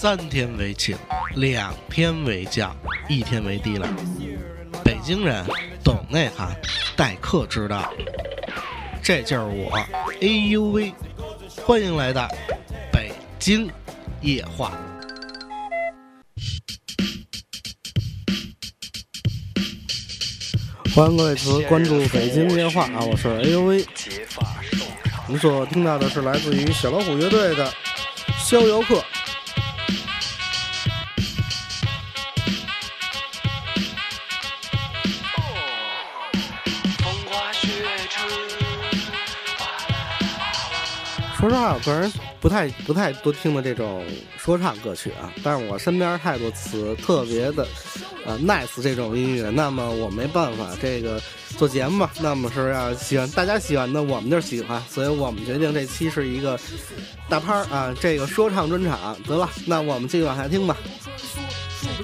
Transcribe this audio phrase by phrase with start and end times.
[0.00, 0.96] 三天为请，
[1.34, 2.74] 两天为将，
[3.06, 3.86] 一天为低了。
[4.82, 5.44] 北京人
[5.84, 6.58] 懂内涵，
[6.96, 7.92] 待客之道。
[9.02, 9.76] 这就是我，
[10.22, 10.90] 哎呦喂！
[11.66, 12.26] 欢迎来到
[12.90, 13.70] 北京
[14.22, 14.72] 夜话。
[20.94, 23.00] 欢迎各位词关注北京夜话啊！
[23.02, 23.84] 我是哎呦喂。
[25.28, 27.68] 您所听到的是来自于小老虎乐队的
[28.42, 28.94] 《逍遥客》。
[41.40, 44.04] 说实话，我个人不太不太多听的这种
[44.36, 47.66] 说唱歌曲啊，但是我身边太多词特别的
[48.26, 51.18] 呃 nice 这种音乐，那么我没办法，这个
[51.56, 56.60] 做节目嘛，那么是要喜欢大家喜欢的，我们就喜欢，所以我们决定这期是一个
[57.26, 60.76] 大拍儿啊，这个说唱专场，得了，那我们继续往下听吧。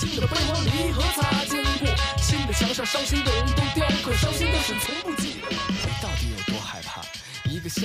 [0.00, 0.26] 一个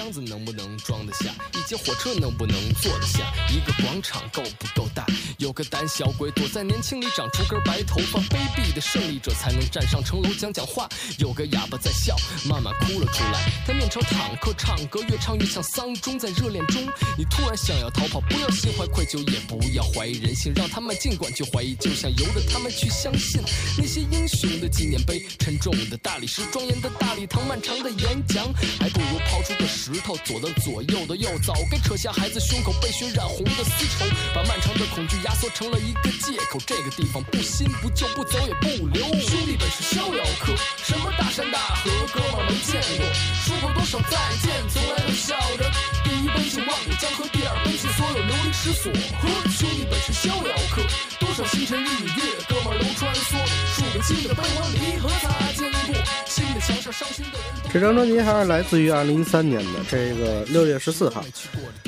[0.03, 1.33] 箱子能不能装得下？
[1.53, 3.19] 一节火车能不能坐得下？
[3.49, 5.05] 一个广场够不够大？
[5.43, 10.87] 有个胆小鬼躲在年轻里长出根白头发，卑鄙的胜利者才能站上城楼讲讲话。
[11.17, 12.15] 有个哑巴在笑，
[12.47, 13.51] 慢慢哭了出来。
[13.67, 16.81] 他面朝坦克唱歌，越唱越像丧钟，在热恋中，
[17.17, 23.41] 你突然想要逃跑，不要心怀愧疚，也不要怀疑人性，让他们尽管去怀疑，就想由着他们去相信
[23.77, 28.47] 那些英雄的纪念碑，沉重的大理石，庄严的大礼堂，漫长的演讲，
[28.79, 29.67] 还不如抛出个。
[29.67, 36.59] 石头左的左，右的右，早该扯下孩子胸口被血染红的丝绸，把漫长的恐惧压缩成了一个借口。
[36.65, 39.03] 这个地方不新不旧，不走也不留。
[39.19, 40.53] 兄弟本是逍遥客，
[40.83, 43.05] 什么大山大河，哥们没见过。
[43.45, 45.69] 说过多少再见，从来都笑着。
[46.03, 48.91] 第一杯敬万古江河，第二杯敬所有流离失所。
[48.91, 50.81] 呵，兄弟本是逍遥客，
[51.19, 52.02] 多少星辰日
[57.73, 61.25] 这张专辑还是来自于二零一三年的这个六月十四号，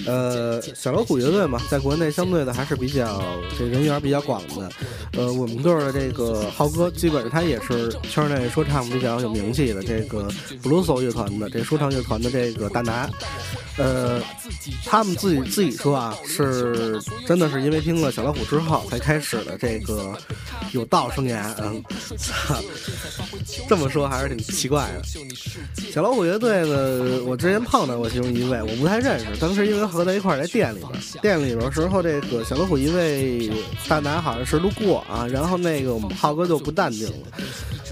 [0.07, 3.22] 呃，小老虎乐队嘛，在国内相对的还是比较
[3.56, 4.68] 这人缘比较广的，
[5.16, 10.28] 呃，我们队的这个浩哥，基本上他也是圈内说唱比较有名气的这个
[10.63, 13.07] 布鲁索乐团的这说唱乐团的这个大拿，
[13.78, 14.22] 呃，
[14.86, 16.97] 他们自己自己说啊，是
[17.28, 20.18] 真的是因为听了小老虎之后才开始的这个
[20.72, 21.84] 有道生涯，嗯，
[23.68, 25.02] 这么说还是挺奇怪的。
[25.91, 29.25] 小老虎乐队呢，我之前碰到过其中一位，我不太认识。
[29.40, 30.91] 当时因为和在一块在店里边，
[31.22, 33.52] 店里边时候，这个小老虎一位
[33.88, 37.28] 大拿好像是路过啊，然后那个我们浩哥就不淡定了。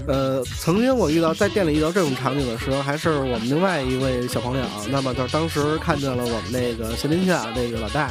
[0.06, 8.10] 呃，曾经我遇到在店里遇到这种场景的时候，还是我们另外一位小朋友，那么就当时看见了我们那个谢林夏那个老大，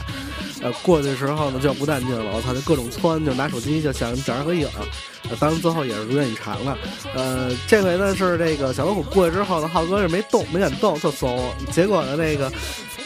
[0.62, 4.68] 呃，过去的时候呢就不淡定了，我操，就各种窜，就拿手机就想找人合影。
[5.40, 6.78] 当然最后也是如愿以偿了，
[7.16, 11.50] 呃，这回呢是这个小老虎过去之后呢，浩哥是没动，没敢动，就怂。
[11.72, 12.52] 结果呢，那个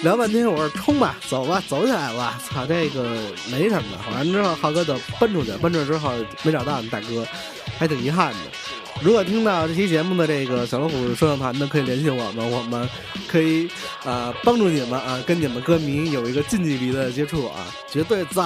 [0.03, 3.17] 聊半天，我说冲吧，走吧，走起来吧，操，这个
[3.51, 4.15] 没什么的。
[4.15, 6.11] 完了之后，浩哥就奔出去，奔出去之后
[6.43, 7.25] 没找到你大哥，
[7.77, 8.39] 还挺遗憾的。
[9.01, 12.87] 如果听到这期节目的这个小老虎摄像团的，可以联系我们，我们
[13.27, 13.69] 可以
[14.03, 18.45] 呃帮助你们啊，跟你们歌迷有一个近距离的接触啊，绝对赞。